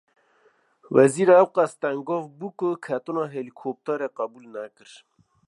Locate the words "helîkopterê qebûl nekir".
3.33-4.91